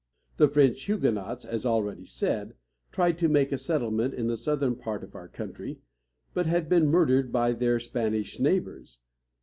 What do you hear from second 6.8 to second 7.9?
murdered by their